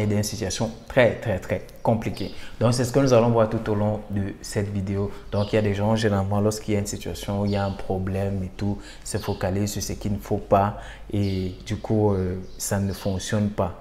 [0.00, 2.32] est dans une situation très, très, très compliquée.
[2.58, 5.10] Donc, c'est ce que nous allons voir tout au long de cette vidéo.
[5.32, 7.56] Donc, il y a des gens, généralement, lorsqu'il y a une situation où il y
[7.56, 10.78] a un problème et tout, se focalisent sur ce qu'il ne faut pas
[11.12, 13.79] et du coup, euh, ça ne fonctionne pas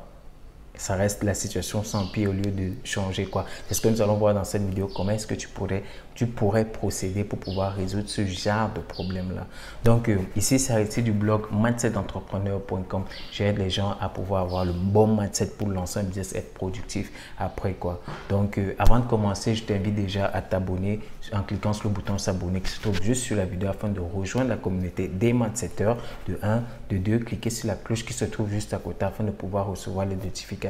[0.79, 3.45] ça reste la situation sans pire au lieu de changer quoi.
[3.67, 4.89] C'est ce que nous allons voir dans cette vidéo.
[4.95, 5.83] Comment est-ce que tu pourrais,
[6.15, 9.45] tu pourrais procéder pour pouvoir résoudre ce genre de problème-là.
[9.83, 13.03] Donc euh, ici, c'est arrêté du blog mindsetentrepreneur.com.
[13.31, 17.11] J'aide les gens à pouvoir avoir le bon mindset pour lancer un business, être productif
[17.37, 18.01] après quoi.
[18.29, 21.01] Donc euh, avant de commencer, je t'invite déjà à t'abonner
[21.33, 23.99] en cliquant sur le bouton s'abonner qui se trouve juste sur la vidéo afin de
[23.99, 27.19] rejoindre la communauté des mindsetters de 1, de 2.
[27.19, 30.15] Cliquez sur la cloche qui se trouve juste à côté afin de pouvoir recevoir les
[30.15, 30.68] notifications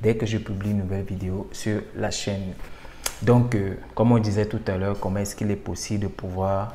[0.00, 2.54] dès que je publie une nouvelle vidéo sur la chaîne.
[3.22, 6.74] Donc, euh, comme on disait tout à l'heure, comment est-ce qu'il est possible de pouvoir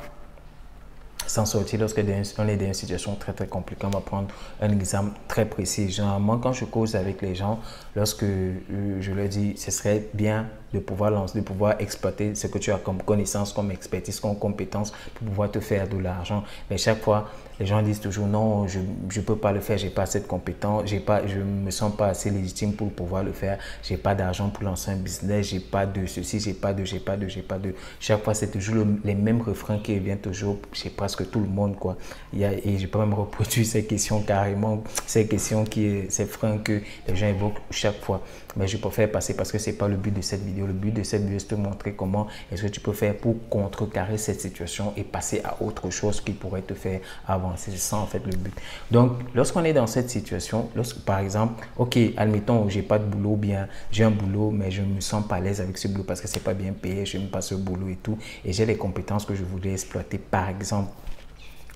[1.26, 1.98] s'en sortir lorsque
[2.38, 3.86] on est dans une situation très très compliquée?
[3.86, 4.28] On va prendre
[4.60, 5.88] un exemple très précis.
[5.90, 7.60] Généralement, quand je cause avec les gens,
[7.94, 12.46] lorsque euh, je leur dis, ce serait bien de pouvoir lancer, de pouvoir exploiter ce
[12.46, 16.44] que tu as comme connaissance, comme expertise, comme compétence pour pouvoir te faire de l'argent.
[16.70, 17.28] Mais chaque fois,
[17.60, 20.84] les gens disent toujours non, je ne peux pas le faire, j'ai pas cette compétence,
[20.86, 24.48] j'ai pas, je me sens pas assez légitime pour pouvoir le faire, j'ai pas d'argent
[24.50, 27.42] pour lancer un business, j'ai pas de ceci, j'ai pas de, j'ai pas de, j'ai
[27.42, 27.74] pas de.
[28.00, 31.76] Chaque fois, c'est toujours les mêmes refrains qui reviennent toujours chez presque tout le monde
[31.76, 31.96] quoi.
[32.32, 36.24] Il y a, et je peux même reproduire ces questions carrément, ces questions qui, ces
[36.24, 38.22] freins que les gens évoquent chaque fois.
[38.56, 40.61] Mais je préfère passer parce que c'est pas le but de cette vidéo.
[40.66, 43.16] Le but de cette vidéo, c'est de te montrer comment est-ce que tu peux faire
[43.16, 47.70] pour contrecarrer cette situation et passer à autre chose qui pourrait te faire avancer.
[47.70, 48.54] C'est ça en fait le but.
[48.90, 53.36] Donc, lorsqu'on est dans cette situation, lorsque, par exemple, ok, admettons, j'ai pas de boulot,
[53.36, 56.20] bien, j'ai un boulot, mais je me sens pas à l'aise avec ce boulot parce
[56.20, 58.76] que c'est pas bien payé, je n'aime pas ce boulot et tout, et j'ai les
[58.76, 60.90] compétences que je voudrais exploiter, par exemple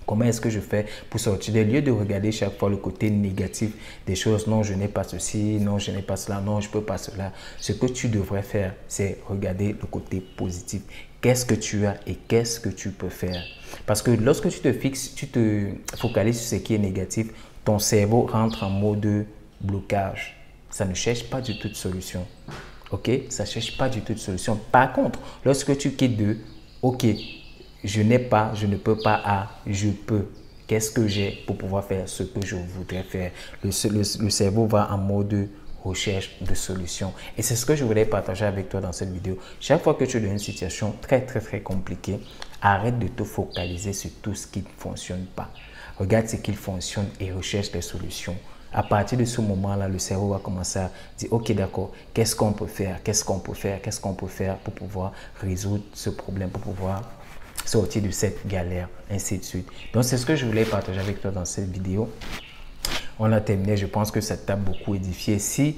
[0.07, 3.11] Comment est-ce que je fais pour sortir des lieux de regarder chaque fois le côté
[3.11, 3.73] négatif
[4.07, 4.47] des choses?
[4.47, 6.97] Non, je n'ai pas ceci, non, je n'ai pas cela, non, je ne peux pas
[6.97, 7.33] cela.
[7.59, 10.83] Ce que tu devrais faire, c'est regarder le côté positif.
[11.21, 13.43] Qu'est-ce que tu as et qu'est-ce que tu peux faire?
[13.85, 17.29] Parce que lorsque tu te fixes, tu te focalises sur ce qui est négatif,
[17.65, 19.27] ton cerveau rentre en mode
[19.61, 20.37] blocage.
[20.71, 22.25] Ça ne cherche pas du tout de solution.
[22.93, 23.11] OK?
[23.29, 24.61] Ça ne cherche pas du tout de solution.
[24.71, 26.37] Par contre, lorsque tu quittes de
[26.83, 27.07] OK,
[27.85, 30.27] je n'ai pas, je ne peux pas à je peux.
[30.67, 33.31] Qu'est-ce que j'ai pour pouvoir faire ce que je voudrais faire?
[33.63, 35.49] Le, cerveau va en mode
[35.85, 37.13] recherche de solutions.
[37.39, 39.39] Et c'est ce que je voulais partager avec toi dans cette vidéo.
[39.61, 42.19] Chaque fois que tu es dans une situation très, très, très compliquée,
[42.61, 45.51] arrête de te focaliser sur tout ce qui ne fonctionne pas.
[45.99, 48.37] Regarde ce qui fonctionne et recherche des solutions.
[48.73, 52.53] À partir de ce moment-là, le cerveau va commencer à dire, OK, d'accord, qu'est-ce qu'on
[52.53, 53.03] peut faire?
[53.03, 53.81] Qu'est-ce qu'on peut faire?
[53.81, 57.03] Qu'est-ce qu'on peut faire pour pouvoir résoudre ce problème, pour pouvoir
[57.67, 59.69] sortir de cette galère, ainsi de suite.
[59.93, 62.11] Donc, c'est ce que je voulais partager avec toi dans cette vidéo.
[63.19, 63.77] On a terminé.
[63.77, 65.39] Je pense que ça t'a beaucoup édifié.
[65.39, 65.77] Si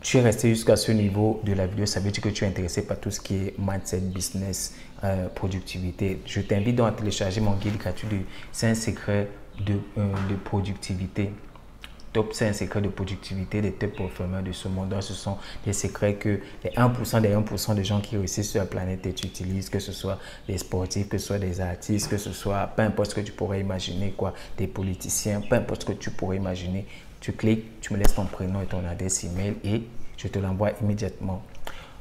[0.00, 2.46] tu es resté jusqu'à ce niveau de la vidéo, ça veut dire que tu es
[2.46, 4.74] intéressé par tout ce qui est mindset, business,
[5.04, 6.20] euh, productivité.
[6.26, 8.18] Je t'invite donc à télécharger mon guide gratuit de
[8.52, 9.28] 5 secrets
[9.64, 11.32] de, euh, de productivité
[12.12, 14.94] top 5 secrets de productivité des top performeurs de ce monde.
[15.00, 18.66] ce sont des secrets que les 1% des 1% des gens qui réussissent sur la
[18.66, 20.18] planète utilisent, que ce soit
[20.48, 23.32] des sportifs, que ce soit des artistes, que ce soit peu importe ce que tu
[23.32, 26.86] pourrais imaginer, quoi, des politiciens, peu importe ce que tu pourrais imaginer.
[27.20, 29.82] Tu cliques, tu me laisses ton prénom et ton adresse email et
[30.16, 31.42] je te l'envoie immédiatement.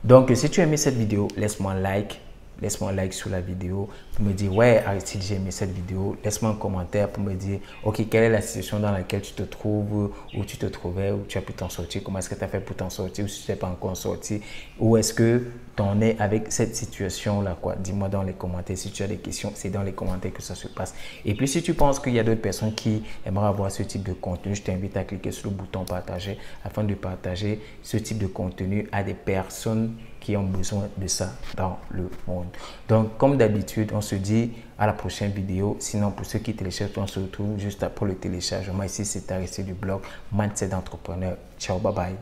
[0.04, 2.22] Donc, si tu as aimé cette vidéo, laisse-moi un like,
[2.62, 6.16] laisse-moi un like sur la vidéo pour me dire ouais Aristide j'ai aimé cette vidéo.
[6.24, 9.44] Laisse-moi un commentaire pour me dire ok quelle est la situation dans laquelle tu te
[9.44, 12.44] trouves où tu te trouvais où tu as pu t'en sortir comment est-ce que tu
[12.44, 14.42] as fait pour t'en sortir ou si tu n'es pas encore sorti
[14.80, 15.44] où est-ce que
[15.76, 17.76] tu en es avec cette situation là quoi.
[17.76, 18.78] Dis-moi dans les commentaires.
[18.78, 20.94] Si tu as des questions c'est dans les commentaires que ça se passe.
[21.26, 24.04] Et puis si tu penses qu'il y a d'autres personnes qui aimeraient avoir ce type
[24.04, 28.18] de contenu je t'invite à cliquer sur le bouton partager afin de partager ce type
[28.18, 29.94] de contenu à des personnes
[30.25, 32.47] qui ont besoin de ça dans le monde.
[32.90, 35.78] Donc, comme d'habitude, on se dit à la prochaine vidéo.
[35.80, 38.81] Sinon, pour ceux qui téléchargent, on se retrouve juste après le téléchargement.
[38.81, 41.38] Ici, c'est Aristide du blog Mindset d'entrepreneur.
[41.59, 42.16] Ciao, bye bye.